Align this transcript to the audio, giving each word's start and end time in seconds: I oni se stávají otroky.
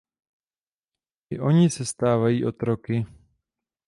I 1.29 1.39
oni 1.39 1.69
se 1.69 1.85
stávají 1.85 2.45
otroky. 2.45 3.05